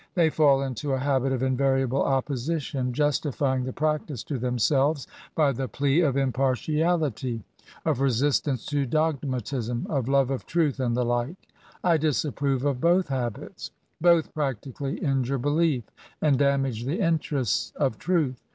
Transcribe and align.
They 0.15 0.31
&11 0.31 0.65
into 0.65 0.93
a 0.93 0.97
habit 0.99 1.31
of 1.31 1.43
invariable 1.43 2.01
opposition, 2.01 2.91
justifying 2.91 3.65
the 3.65 3.71
practice 3.71 4.23
to 4.23 4.39
themselves 4.39 5.05
by 5.35 5.51
the 5.51 5.67
plea 5.67 6.01
of 6.01 6.17
impartiality. 6.17 7.35
QAINS 7.35 7.35
AND 7.35 7.43
PBIVILEQES. 7.43 7.81
21 7.83 7.91
—of 7.93 8.01
resistance 8.01 8.65
to 8.65 8.85
dogmatism,— 8.87 9.85
of 9.91 10.07
love 10.07 10.31
of 10.31 10.47
truths 10.47 10.79
and 10.79 10.97
the 10.97 11.05
like. 11.05 11.47
I 11.83 11.97
disapprove 11.97 12.65
of 12.65 12.81
both 12.81 13.09
habits. 13.09 13.69
Both 14.01 14.33
practically 14.33 14.97
injure 14.97 15.37
belief, 15.37 15.83
and 16.19 16.39
damage 16.39 16.85
the 16.85 16.99
interests 16.99 17.71
of 17.75 17.99
truth. 17.99 18.41